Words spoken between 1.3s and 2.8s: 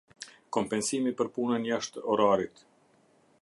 punën jashtë orarit.